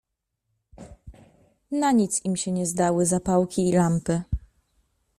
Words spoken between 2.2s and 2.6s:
im się